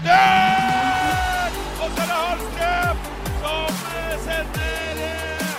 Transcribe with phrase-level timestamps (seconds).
[0.00, 1.56] redder!
[1.80, 3.02] Og så er det Hallstrøm
[3.40, 5.52] som eh, sender eh,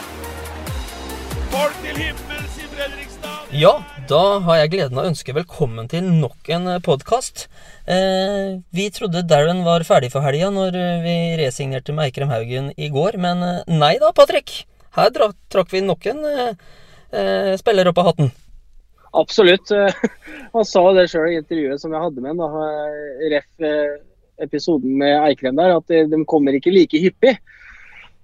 [1.52, 3.54] folk til himmels i Fredrikstad.
[3.62, 3.74] Ja,
[4.10, 7.48] da har jeg gleden av å ønske velkommen til nok en podkast.
[7.86, 12.72] Eh, vi trodde Darren var ferdig for helga når eh, vi resignerte med Eikrem Haugen
[12.78, 14.64] i går, men eh, nei da, Patrick.
[14.98, 16.56] Her dra, trakk vi nok en eh,
[17.16, 18.32] eh, spiller opp av hatten.
[19.12, 19.68] Absolutt.
[20.56, 22.54] Han sa det sjøl i intervjuet som jeg hadde med ham,
[23.32, 23.98] ref eh,
[24.42, 27.38] episoden med Eikrem der, at de kommer ikke like hyppig.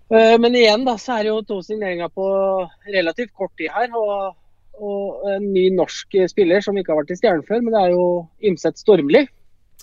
[0.09, 2.27] Eh, Men igjen da, så er det jo to signeringer på
[2.94, 3.89] relativt kort tid her.
[3.95, 4.35] Og,
[4.77, 7.95] og en ny norsk spiller som ikke har vært i Stjernen før, men det er
[7.95, 8.05] jo
[8.45, 9.25] Imset Stormli.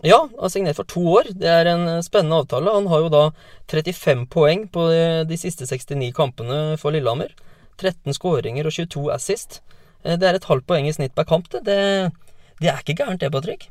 [0.03, 1.29] Ja, har signert for to år.
[1.39, 2.73] Det er en spennende avtale.
[2.75, 3.25] Han har jo da
[3.71, 4.89] 35 poeng på
[5.29, 7.31] de, siste 69 kampene for Lillehammer.
[7.79, 9.61] 13 skåringer og 22 assist.
[10.05, 11.49] Eh, Det er et halvt poeng i snitt per kamp.
[11.53, 11.63] Det,
[12.61, 13.69] det er ikke gærent det, Patrick.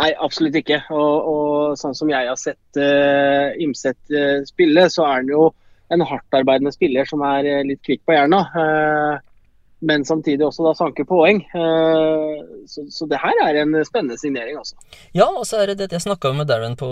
[0.00, 0.78] Nei, absolutt ikke.
[0.94, 5.50] Og, og sånn som jeg har sett uh, Imset uh, spille, så er han jo
[5.92, 8.40] en hardtarbeidende spiller som er uh, litt kvikk på hjerna.
[8.56, 9.20] eh,
[9.82, 11.40] men samtidig også da sanker poeng.
[11.42, 14.76] Eh, så, så det her er en spennende signering, altså.
[15.10, 16.90] Ja, og så er det det jeg snakka med Darren på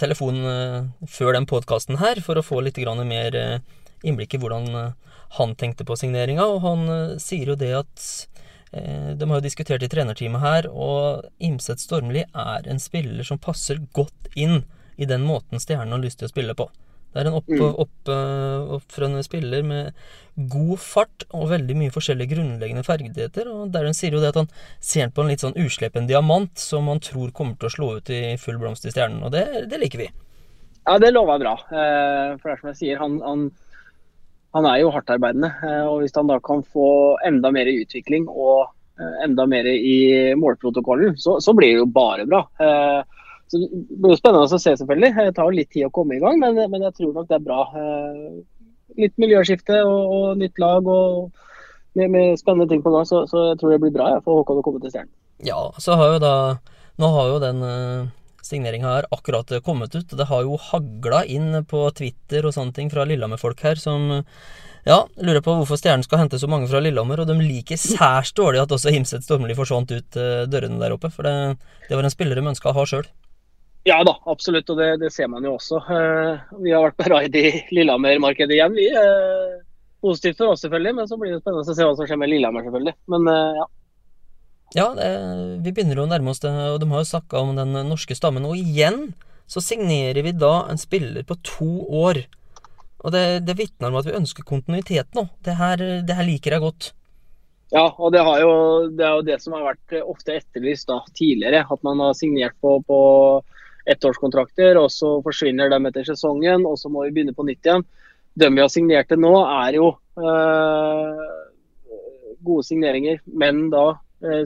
[0.00, 3.58] telefon eh, før den podkasten her, for å få litt mer eh,
[4.02, 6.48] innblikk i hvordan eh, han tenkte på signeringa.
[6.48, 8.33] Og han eh, sier jo det at eh,
[8.74, 13.78] De har jo diskutert i trenerteamet her, og Imset Stormli er en spiller som passer
[13.94, 14.64] godt inn
[14.98, 16.68] i den måten Stjernen har lyst til å spille på.
[17.14, 17.60] Det er en opp, Mm.
[17.78, 19.92] opp, eh, oppfrønende spiller med
[20.50, 23.46] god fart og veldig mye forskjellige grunnleggende ferdigheter.
[23.46, 24.48] Og Darren sier jo det at han
[24.80, 28.10] ser på en litt sånn uslepen diamant som han tror kommer til å slå ut
[28.10, 30.08] i full blomst i Stjernen, og det, det liker vi.
[30.88, 31.54] Ja, det lover jeg bra.
[31.70, 33.50] Eh, For det er som jeg sier, han, han,
[34.54, 35.50] han er jo hardtarbeidende.
[35.66, 36.88] eh, Og hvis han da kan få
[37.26, 38.68] enda mer utvikling og
[39.00, 42.44] eh, enda mer i målprotokollen, så, så blir det jo bare bra.
[42.60, 43.02] Eh,
[43.52, 45.10] Så Det blir jo spennende å se, selvfølgelig.
[45.18, 47.42] Det tar litt tid å komme i gang, men, men jeg tror nok det er
[47.44, 47.58] bra.
[48.98, 51.28] Litt miljøskifte og, og nytt lag og
[51.94, 54.40] med, med spennende ting på gang, så, så jeg tror det blir bra ja, for
[54.40, 55.12] Håkon å komme til Stjernen.
[55.44, 56.32] Ja, så har jo da
[56.98, 57.60] Nå har jo den
[58.46, 60.06] signeringa har akkurat kommet ut.
[60.12, 64.22] og Det har jo hagla inn på Twitter og sånne ting fra Lillehammer-folk her som
[64.84, 68.34] ja, lurer på hvorfor Stjernen skal hente så mange fra Lillehammer, og de liker særs
[68.36, 71.56] dårlig at også Himset Stormli forsvant ut eh, dørene der oppe, for det,
[71.88, 73.08] det var en spiller de ønska å ha sjøl.
[73.88, 75.80] Ja da, absolutt, og det, det ser man jo også.
[75.92, 78.90] Eh, vi har vært på raid i Lillehammer-markedet igjen, vi.
[78.92, 79.56] Eh,
[80.04, 82.32] positivt for oss selvfølgelig, men så blir det spennende å se hva som skjer med
[82.34, 82.96] Lillehammer, selvfølgelig.
[83.14, 83.66] Men ja.
[84.74, 84.88] Ja,
[85.62, 88.46] vi begynner å nærme oss det, og de har jo snakka om den norske stammen.
[88.48, 89.12] Og igjen
[89.46, 92.24] så signerer vi da en spiller på to år.
[93.04, 95.28] Og det, det vitner om at vi ønsker kontinuitet nå.
[95.44, 96.90] Det her, det her liker jeg godt.
[97.74, 98.54] Ja, og det, jo,
[98.94, 101.64] det er jo det som har vært ofte etterlyst da, tidligere.
[101.70, 102.98] At man har signert på, på
[103.90, 107.84] ettårskontrakter, og så forsvinner de etter sesongen, og så må vi begynne på nytt igjen.
[108.34, 111.34] De vi har signert til nå, er jo øh,
[112.46, 113.84] gode signeringer, men da
[114.24, 114.42] eh,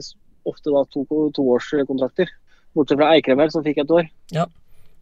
[0.47, 1.03] ofte da to,
[1.35, 2.31] toårskontrakter.
[2.77, 4.09] Bortsett fra Eikrem som fikk et år.
[4.35, 4.47] Ja,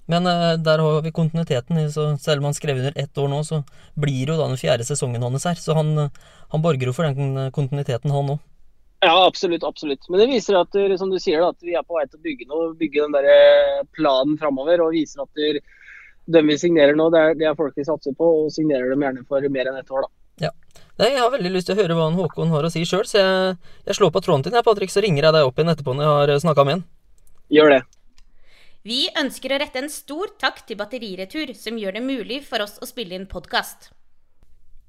[0.07, 1.91] Men eh, der har vi kontinuiteten.
[1.91, 3.63] Så selv om han skrev under ett år nå, så
[3.95, 5.55] blir det jo da den fjerde sesongen hans her.
[5.59, 6.21] Så han, eh,
[6.53, 8.39] han borger jo for den kontinuiteten, han òg.
[8.99, 9.63] Ja, absolutt.
[9.63, 10.09] absolutt.
[10.09, 12.17] Men det viser at eh, som du sier da, at vi er på vei til
[12.17, 14.81] å bygge noe, bygge den der eh, planen framover.
[14.85, 15.43] Og viser at
[16.27, 19.05] de vi signerer nå, det er, det er folk vi satser på, og signerer dem
[19.05, 20.07] gjerne for mer enn ett år.
[20.07, 20.16] da.
[20.97, 23.05] Nei, Jeg har veldig lyst til å høre hva han Håkon har å si sjøl,
[23.05, 25.69] så jeg, jeg slår på tråden din, jeg, Patrick, så ringer jeg deg opp igjen
[25.75, 26.87] etterpå når jeg har snakka med han.
[27.53, 27.83] Gjør det.
[28.87, 32.77] Vi ønsker å rette en stor takk til Batteriretur, som gjør det mulig for oss
[32.81, 33.91] å spille inn podkast.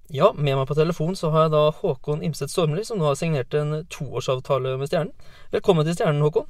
[0.08, 3.18] Ja, med meg på telefon så har jeg da Håkon Imset Stormli, som nå har
[3.20, 5.12] signert en toårsavtale med Stjernen.
[5.52, 6.48] Velkommen til Stjernen, Håkon.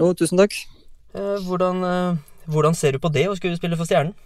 [0.00, 0.56] Jo, tusen takk.
[1.12, 4.16] Eh, hvordan, eh, hvordan ser du på det å skulle spille for Stjernen?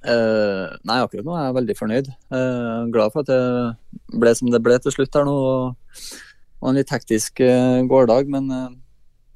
[0.00, 2.06] Eh, nei, akkurat nå er jeg veldig fornøyd.
[2.32, 5.36] Uh, glad for at det ble som det ble til slutt her nå.
[5.36, 6.20] og
[6.60, 8.68] og en litt hektisk uh, gårdag, men uh,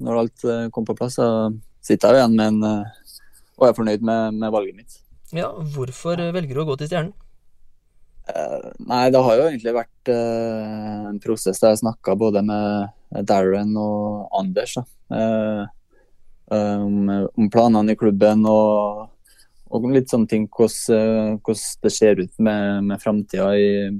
[0.05, 1.49] når alt kom på plass, så
[1.81, 2.83] sitter jeg igjen med en
[3.55, 4.97] og er fornøyd med, med valget mitt.
[5.33, 7.13] Ja, hvorfor velger du å gå til Stjernen?
[8.83, 14.27] Nei, det har jo egentlig vært en prosess der jeg snakka både med Darren og
[14.35, 14.83] Anders da.
[16.51, 16.97] Om,
[17.31, 19.05] om planene i klubben og,
[19.75, 23.49] og litt sånne ting eh, hvordan det ser ut med, med framtida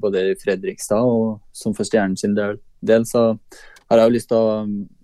[0.00, 3.34] både i Fredrikstad og som for Stjernen sin del, del, så
[3.90, 4.56] har jeg jo lyst til å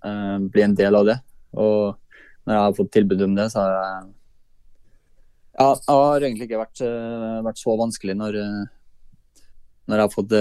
[0.09, 1.17] eh, bli en del av det.
[1.55, 1.95] Og
[2.43, 4.11] når jeg har fått tilbud om det, så har jeg
[5.53, 9.43] ja, det har egentlig ikke vært, eh, vært så vanskelig når, eh,
[9.85, 10.33] når jeg har fått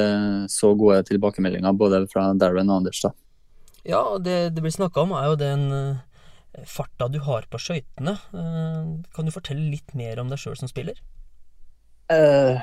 [0.54, 3.02] så gode tilbakemeldinger både fra Darren og Anders.
[3.02, 3.12] da.
[3.84, 5.64] Ja, det det blir snakka om, er jo den,
[6.68, 8.14] farta du har på skøytene.
[8.36, 10.98] Eh, kan du fortelle litt mer om deg sjøl som spiller?
[12.12, 12.60] Uh,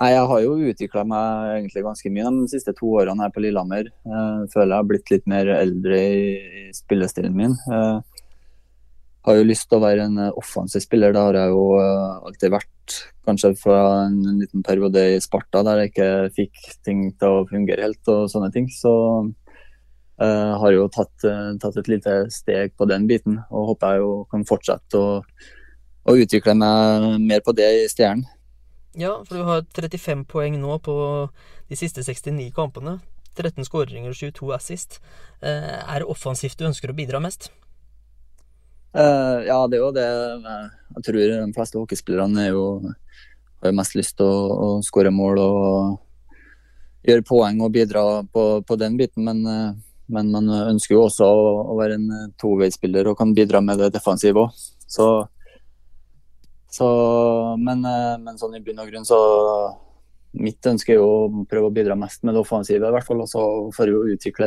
[0.00, 3.44] nei, jeg har jo utvikla meg egentlig ganske mye de siste to årene her på
[3.44, 3.88] Lillehammer.
[3.88, 6.26] Jeg føler jeg har blitt litt mer eldre i,
[6.62, 7.56] i spillestilen min.
[7.72, 11.14] Jeg har jo lyst til å være en offensiv spiller.
[11.14, 12.96] Det har jeg jo alltid vært.
[13.22, 13.78] Kanskje fra
[14.08, 16.08] en liten periode i Sparta der jeg ikke
[16.40, 18.66] fikk ting til å fungere helt og sånne ting.
[18.74, 18.92] Så
[20.22, 24.02] Uh, har jo tatt, uh, tatt, et lite steg på den biten, og håper jeg
[24.04, 25.16] jo kan fortsette å,
[26.06, 28.28] å utvikle meg mer på det i Stjernen.
[28.94, 30.94] Ja, for du har 35 poeng nå på
[31.72, 33.00] de siste 69 kampene.
[33.34, 35.00] 13 skåringer og 22 assist.
[35.42, 37.50] Uh, er det offensivt du ønsker å bidra mest?
[38.92, 40.08] ja, det er jo det.
[40.98, 42.64] Jeg tror de fleste hockeyspillerne jo,
[43.64, 48.42] har jo mest lyst til å, å skåre mål og gjøre poeng og bidra på,
[48.68, 49.40] på den biten, men
[50.12, 53.80] men man ønsker jo også å, å være en eh, toveispiller og kan bidra med
[53.80, 54.58] det defensive òg.
[54.92, 55.06] Så,
[56.72, 56.88] så
[57.60, 59.22] men, eh, men, sånn i bunn og grunn så
[60.32, 63.18] Mitt ønske er jo å prøve å bidra mest med det offensive, i hvert fall.
[63.20, 63.42] Og så
[63.76, 64.46] får jeg jo utvikle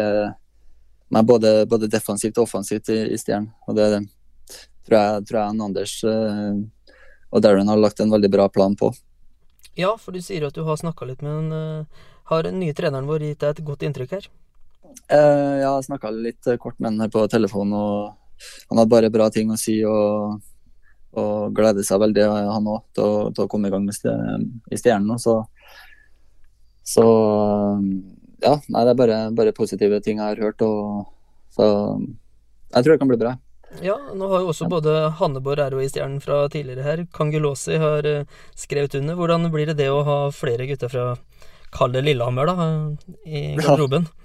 [1.14, 3.52] meg både, både, defensivt og offensivt i, i Stjernen.
[3.70, 3.92] Og det
[4.88, 6.58] tror jeg, tror jeg Anders uh,
[7.30, 8.90] og Darren har lagt en veldig bra plan på.
[9.78, 11.86] Ja, for du sier at du har snakka litt med den.
[12.34, 14.30] Har den nye treneren vår gitt deg et godt inntrykk her?
[15.06, 18.14] Uh, jeg har snakka litt kort med han her på telefon, og
[18.70, 19.80] han hadde bare bra ting å si.
[19.86, 20.42] og,
[21.16, 25.16] og gleder seg veldig, han òg, til, til, å komme i gang med i Stjernen.
[25.22, 25.38] Så,
[26.84, 27.06] så
[28.44, 30.66] ja, nei, det er bare, bare, positive ting jeg har hørt.
[30.66, 31.08] Og,
[31.56, 31.68] så
[32.76, 33.36] jeg tror det kan bli bra.
[33.84, 38.96] Ja, nå har jo også både Hanneborg ROI-stjernen fra tidligere her, Kangelåsi har eh, skrevet
[39.00, 39.18] under.
[39.20, 41.08] Hvordan blir det det å ha flere gutter fra
[41.76, 42.68] kalde Lillehammer da,
[43.28, 44.08] i garderoben?
[44.08, 44.25] Ja.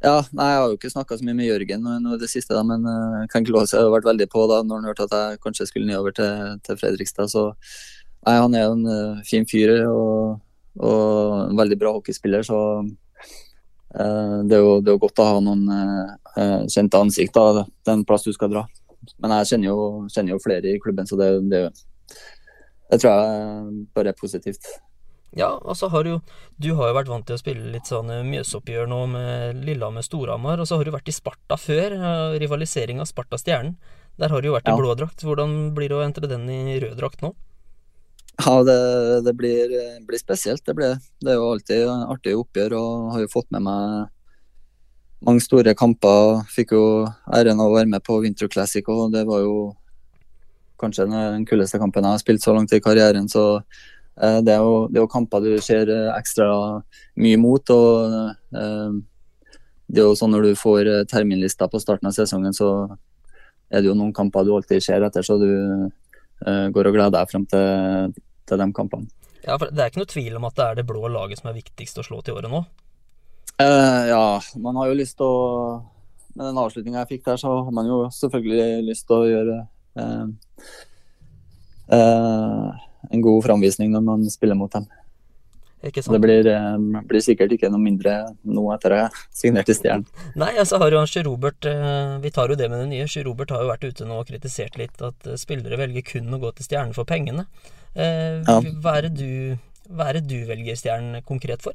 [0.00, 2.54] Ja, nei, Jeg har jo ikke snakka så mye med Jørgen nå i det siste,
[2.56, 5.40] da, men uh, Ken Jeg har vært veldig på da, når han hørte at jeg
[5.44, 7.28] kanskje skulle nedover til, til Fredrikstad.
[7.28, 7.50] Så
[8.24, 10.40] nei, han er jo en uh, fin fyr og,
[10.80, 12.48] og, en veldig bra hockeyspiller.
[12.48, 15.68] Så uh, det, er jo, det, er jo, godt å ha noen
[16.72, 17.36] kjente ansikt.
[17.36, 18.64] da, er plass du skal dra.
[19.20, 21.66] Men jeg kjenner jo, kjenner jo flere i klubben, så det, det,
[22.88, 24.78] det tror jeg bare er positivt.
[25.38, 26.18] Ja, og så har du
[26.58, 30.58] Du har jo vært vant til å spille litt sånn eh, Mjøsoppgjør nå med Lillehammer-Storhamar,
[30.58, 31.94] og så har du vært i Sparta før.
[32.40, 33.76] Rivalisering av Sparta-Stjernen.
[34.20, 34.74] Der har du jo vært ja.
[34.74, 35.22] i blå drakt.
[35.24, 37.32] Hvordan blir det å entre den i rød drakt nå?
[38.40, 38.76] Ja, det,
[39.26, 39.72] det blir,
[40.06, 40.64] blir, spesielt.
[40.66, 44.10] Det, blir, det er jo alltid artig oppgjør, og har jo fått med meg
[45.24, 46.42] mange store kamper.
[46.52, 46.84] Fikk jo
[47.30, 49.70] æren av å være med på Winter Classic, og det var jo
[50.80, 53.28] kanskje den kuleste kampen jeg har spilt så langt i karrieren.
[53.28, 56.48] så Eh, det er, jo, det er jo kamper du ser eh, ekstra
[57.20, 57.72] mye mot.
[57.72, 58.98] og eh,
[59.90, 62.68] det er jo sånn Når du får terminlista på starten av sesongen, så
[63.70, 65.50] er det jo noen kamper du alltid ser etter, så du
[66.40, 68.14] går og gleder deg frem til,
[68.48, 69.10] til de kampene.
[69.44, 71.50] Ja, for Det er ikke noe tvil om at det er det blå laget som
[71.50, 72.62] er viktigst å slå til året nå?
[73.60, 75.80] Eh, ja, man har jo lyst til å
[76.30, 79.56] Med den avslutninga jeg fikk der, så har man jo selvfølgelig lyst til å gjøre
[79.98, 80.26] eh,
[81.96, 84.88] eh, en god framvisning når man spiller mot dem.
[85.80, 88.12] Det blir, eh, blir, sikkert ikke noe mindre
[88.44, 90.04] nå etter å ha signert i Stjernen.
[90.36, 93.06] Nei, altså har jo Sjø Robert eh, Vi tar jo det med det nye.
[93.08, 96.36] Sjø Robert har jo vært ute nå og kritisert litt at eh, spillere velger kun
[96.36, 97.46] å gå til Stjernen for pengene.
[97.96, 98.60] Ja.
[98.60, 99.56] Hva, er du,
[99.88, 101.74] hva, er det du, velger Stjernen konkret for?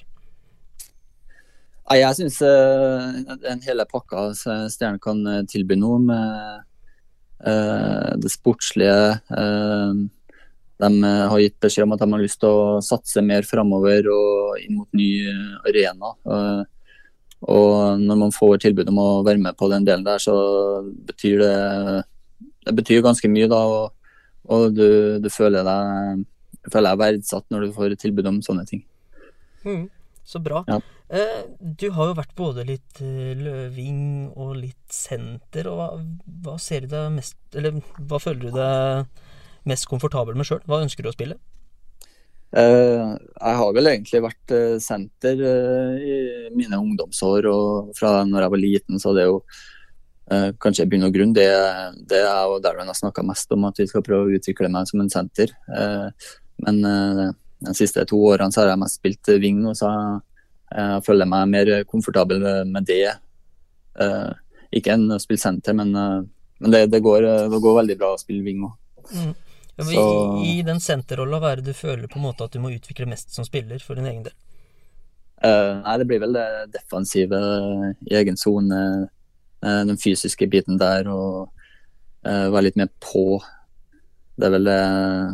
[1.89, 2.37] Nei, jeg syns
[3.41, 6.61] den hele pakka Stjernen kan tilby noe med
[8.21, 9.17] det sportslige
[10.81, 14.09] de eh, har gitt beskjed om at de har lyst til å satse mer framover
[14.11, 16.11] og inn mot ny eh, arena.
[16.27, 16.63] Eh,
[17.55, 20.35] og når man får tilbud om å være med på den delen der, så
[21.07, 21.57] betyr det
[22.65, 23.47] det betyr ganske mye.
[23.51, 24.15] da, Og,
[24.49, 24.87] og du,
[25.21, 26.23] du, føler deg
[26.73, 28.81] føler deg verdsatt når du får tilbud om sånne ting.
[29.61, 29.85] Mm,
[30.25, 30.63] så bra.
[30.65, 30.79] Ja.
[31.59, 35.69] Du har jo vært både litt løving og litt senter.
[35.69, 35.87] og Hva,
[36.47, 37.77] hva ser du deg mest Eller
[38.09, 39.21] hva føler du deg
[39.69, 40.63] mest komfortabel med sjøl?
[40.69, 41.37] Hva ønsker du å spille?
[42.55, 47.47] Uh, jeg har vel egentlig vært uh, senter uh, i mine ungdomsår.
[47.51, 49.41] Og fra når jeg var liten, så det er jo
[50.25, 51.51] kanskje i bunn og grunn det,
[52.09, 54.71] det er jo der jeg har snakka mest om, at vi skal prøve å utvikle
[54.73, 55.51] meg som en senter.
[56.65, 60.23] men de siste to årene så har jeg mest spilt wing, og så jeg,
[60.79, 63.13] jeg føler meg mer komfortabel med det.
[64.73, 68.17] ikke enn å spille senter, men, men det, det, går, det, går, veldig bra å
[68.25, 68.73] spille wing òg.
[69.13, 69.33] Mm.
[69.75, 70.03] Ja, så...
[70.43, 72.71] I, I den senterrolla, hva er det du føler på en måte at du må
[72.71, 74.35] utvikle mest som spiller for din egen del?
[75.43, 77.41] Uh, nei, det blir vel det defensive
[78.07, 78.79] i egen sone.
[79.65, 81.49] uh, den fysiske biten der og
[82.25, 83.41] uh, være litt mer på.
[84.35, 84.79] Det er vel det,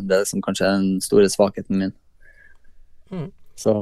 [0.10, 1.94] det som kanskje er den store svakheten min.
[3.12, 3.30] Mm.
[3.60, 3.74] Så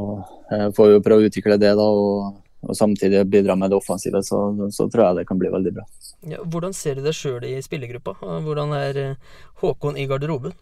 [0.51, 4.22] jeg får jo prøve å utvikle det, da, og, og samtidig bidra med det offensive.
[4.24, 4.39] Så,
[4.75, 5.86] så tror jeg det kan bli veldig bra.
[6.28, 8.18] Ja, hvordan ser du deg sjøl i spillergruppa?
[8.44, 10.56] Hvordan er eh, Håkon i garderoben?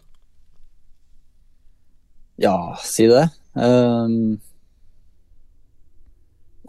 [2.38, 3.24] Ja, si det.
[3.58, 4.38] Um,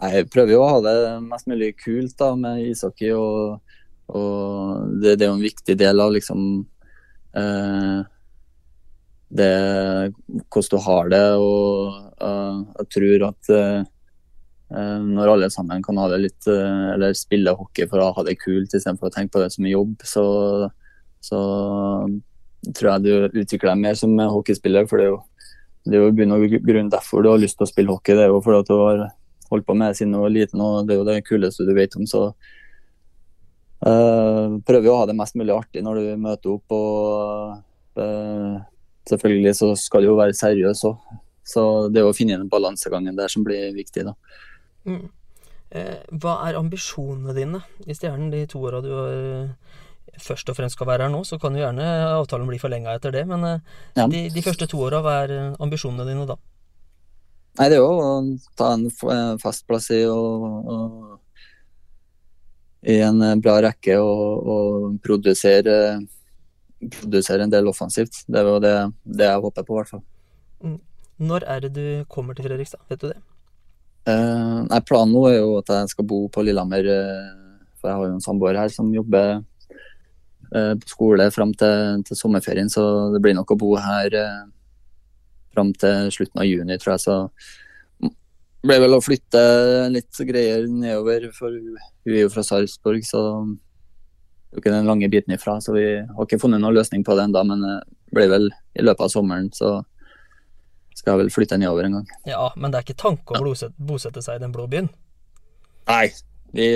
[0.00, 3.12] jeg prøver jo å ha det mest mulig kult da, med ishockey.
[3.14, 3.60] Og,
[4.10, 6.42] og det, det, er jo en viktig del av liksom
[7.38, 8.00] uh,
[9.30, 9.54] det
[10.50, 11.24] hvordan du har det.
[11.38, 13.88] Og uh, jeg tror at uh,
[14.70, 18.70] når alle sammen kan ha det litt Eller spille hockey for å ha det kult
[18.70, 20.24] istedenfor å tenke på det som jobb, så,
[21.26, 21.40] så
[22.70, 24.86] tror jeg du utvikler deg mer som hockeyspiller.
[24.86, 25.18] For det er jo
[25.88, 28.16] det er jo bunn og grunn derfor du har lyst til å spille hockey.
[28.16, 29.06] Det er jo fordi du har
[29.50, 31.72] holdt på med det siden du var liten, og det er jo det kuleste du
[31.76, 32.04] vet om.
[32.08, 32.26] Så
[33.86, 36.76] uh, prøver å ha det mest mulig artig når du møter opp.
[36.76, 38.60] og uh,
[39.08, 41.18] Selvfølgelig så skal du jo være seriøs òg.
[41.50, 44.04] Så det er å finne den balansegangen der som blir viktig.
[44.06, 44.14] da.
[44.88, 45.06] Mm.
[45.70, 49.14] Eh, hva er ambisjonene dine i Stjernen de to åra du har
[50.18, 53.14] først og fremst skal være her nå, så kan jo gjerne avtalen bli forlenga etter
[53.14, 53.24] det.
[53.28, 53.60] Men eh,
[53.96, 54.06] ja.
[54.10, 56.36] de, de, første to åra, hva er eh, ambisjonene dine da?
[57.58, 58.10] Nei, det er jo å
[58.58, 58.86] ta en
[59.42, 60.44] fast plass i, og,
[60.74, 61.48] og,
[62.86, 65.74] i en eh, bra rekke og, og produsere,
[67.00, 68.22] produsere, en del offensivt.
[68.26, 70.06] Det er jo det, det jeg håper på, i hvert fall.
[70.64, 70.78] Mm.
[71.20, 73.18] Når er det du kommer til Fredrikstad, vet du det?
[74.08, 76.88] Eh, nei, Planen nå er jo at jeg skal bo på Lillehammer,
[77.80, 79.40] for jeg har jo en samboer her som jobber
[80.54, 82.82] Eh, på skole fram til, til, sommerferien, så
[83.14, 84.40] det blir nok å bo her eh,
[85.54, 87.02] fram til slutten av juni, tror jeg.
[87.04, 89.42] Så det ble vel å flytte
[89.94, 91.78] litt greier nedover, for hun
[92.16, 95.60] er jo fra Sarpsborg, så det er jo ikke den lange biten ifra.
[95.62, 97.78] Så vi har ikke funnet noen løsning på det ennå, men det
[98.10, 99.76] blir vel i løpet av sommeren, så
[100.98, 102.08] skal vel flytte nedover en gang.
[102.28, 104.90] Ja, men det er ikke tanke å bosette seg i den blå byen?
[105.90, 106.08] Nei,
[106.54, 106.66] vi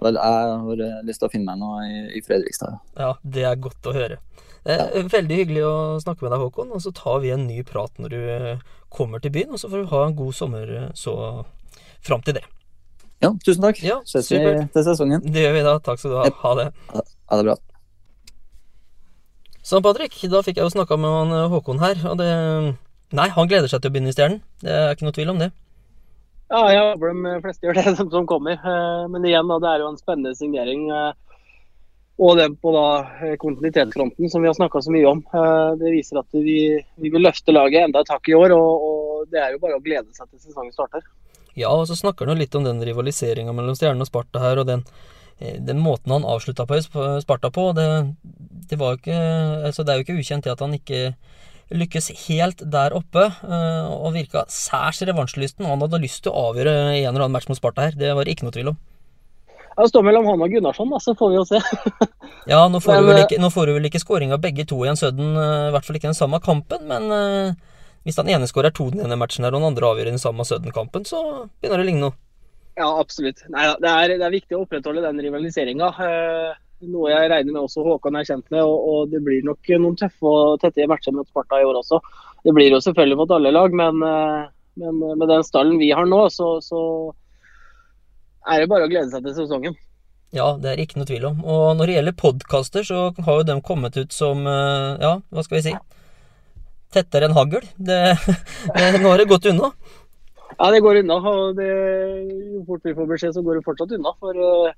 [0.00, 2.78] Vel, jeg har eh, lyst til å finne meg noe i, i Fredrikstad.
[2.98, 3.12] Ja.
[3.22, 4.18] det er godt å høre.
[4.62, 5.02] Er ja.
[5.10, 6.72] Veldig hyggelig å snakke med deg, Håkon.
[6.74, 9.52] Og så tar vi en ny prat når du eh, kommer til byen.
[9.52, 11.14] Og så får du ha en god sommer eh, så
[12.02, 12.44] fram til det.
[13.22, 13.82] Ja, tusen takk.
[13.84, 15.22] Ja, Ses vi til sesongen.
[15.22, 15.76] Det gjør vi da.
[15.84, 16.30] Takk skal du ha.
[16.42, 16.70] Ha det.
[16.90, 17.58] Ha det bra.
[19.62, 20.14] Sånn, Patrick.
[20.30, 22.30] Da fikk jeg jo snakka med han Håkon her, og det
[23.12, 24.40] Nei, han gleder seg til å begynne i Stjernen.
[24.62, 25.50] Det er ikke noe tvil om det.
[26.52, 28.56] Ja, jeg håper de fleste gjør det de som kommer.
[28.56, 30.86] Eh, men igjen, da, det er jo en spennende signering.
[30.92, 31.12] Eh,
[32.22, 32.86] og det på da
[33.24, 35.22] eh, kontinuitetsfronten som vi har snakka så mye om.
[35.80, 36.58] Det viser at vi,
[37.00, 38.56] vi, vil løfte laget enda et hakk i år.
[38.56, 41.04] Og, og, det er jo bare å glede seg til sesongen starter.
[41.56, 44.68] Ja, og så snakker han litt om den rivaliseringa mellom Stjernen og Sparta her, og
[44.68, 44.86] den,
[45.40, 46.78] den måten han avslutta på
[47.22, 47.70] Sparta på.
[47.76, 47.86] Det,
[48.70, 49.16] det, ikke,
[49.68, 51.00] altså det er jo ikke ukjent det at han ikke
[51.72, 55.66] lykkes helt der oppe eh, og virka særs revansjelysten.
[55.68, 58.28] Han hadde lyst til å avgjøre en eller annen match mot Sparta her, det var
[58.28, 58.80] ikke noe tvil om.
[59.72, 61.60] Det står mellom han og Gunnarsson, da, så får vi jo se.
[62.52, 64.66] ja, nå får, men, du vel ikke, nå får du vel ikke scoring av begge
[64.68, 67.56] to i en sudden, eh, i hvert fall ikke den samme kampen, men
[68.04, 70.44] hvis den ene skårer to den ene matchen her, og den andre avgjør den samme
[70.44, 71.22] sudden-kampen, så
[71.62, 72.18] begynner det å ligne noe.
[72.78, 73.42] Ja, absolutt.
[73.52, 75.90] Nei, det, er, det er viktig å opprettholde den rivaliseringa.
[75.98, 76.52] Uh,
[76.90, 78.62] noe jeg regner med også Håkan er kjent med.
[78.64, 82.00] Og, og, det blir nok noen tøffe og tette matcher mot Sparta i år også.
[82.42, 84.50] Det blir jo selvfølgelig mot alle lag, men, eh,
[84.82, 86.82] men med den stallen vi har nå, så, så,
[88.50, 89.78] er det bare å glede seg til sesongen.
[90.34, 91.42] Ja, det er ikke noe tvil om.
[91.44, 95.44] Og når det gjelder podkaster, så har jo de kommet ut som eh, Ja, hva
[95.46, 95.74] skal vi si?
[96.92, 97.62] Tettere enn hagl.
[97.88, 99.70] Nå har det gått unna.
[100.62, 101.14] Ja, det går unna.
[101.14, 101.70] og det,
[102.54, 104.12] Jo fort vi får beskjed, så går det fortsatt unna.
[104.22, 104.70] For uh,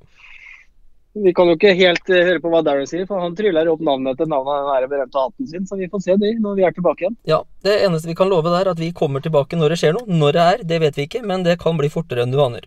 [1.25, 3.85] vi kan jo ikke helt uh, høre på hva Darren sier, for han tryller opp
[3.85, 5.69] navnet etter navnet av den berømte hatten sin.
[5.69, 7.19] Så vi får se det når vi er tilbake igjen.
[7.29, 10.09] Ja, Det eneste vi kan love er at vi kommer tilbake når det skjer noe.
[10.09, 12.65] Når det er, det vet vi ikke, men det kan bli fortere enn du aner.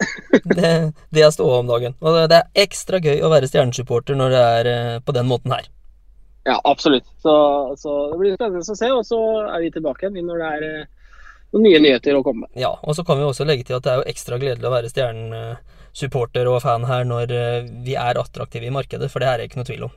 [0.56, 0.76] det,
[1.14, 1.94] det er ståa om dagen.
[2.02, 5.54] Og det er ekstra gøy å være stjernesupporter når det er uh, på den måten
[5.54, 5.70] her.
[6.48, 7.06] Ja, absolutt.
[7.22, 7.32] Så,
[7.78, 8.90] så det blir spennende å se.
[8.90, 10.88] Og så er vi tilbake igjen når det er
[11.52, 12.54] noen nye nyheter å komme med.
[12.60, 14.74] Ja, og så kan vi også legge til at det er jo ekstra gledelig å
[14.74, 15.58] være stjernen
[15.92, 19.50] supporter og fan her når eh, vi er attraktive i markedet, for det er det
[19.50, 19.94] ikke noe tvil om.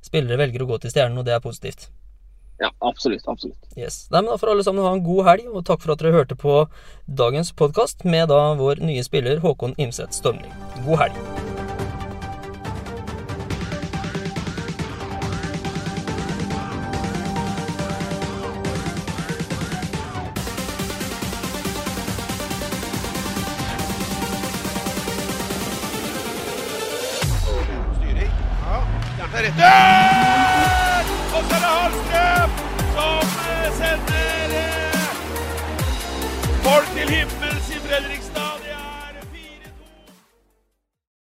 [0.00, 1.90] Spillere velger å gå til Stjernen, og det er positivt.
[2.60, 3.22] Ja, absolutt.
[3.28, 3.56] absolutt.
[3.76, 4.06] Yes.
[4.10, 6.16] Nei, men Da får alle sammen ha en god helg, og takk for at dere
[6.16, 6.66] hørte på
[7.06, 10.52] dagens podkast med da vår nye spiller Håkon Imset Stormli.
[10.84, 11.49] God helg.
[29.50, 31.04] Redder!
[31.34, 32.50] Og så er det Hallstrøm
[32.94, 35.00] som eh, sender eh,
[36.62, 37.29] folk til himmels